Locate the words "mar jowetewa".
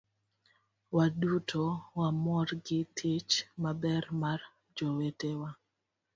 4.21-5.49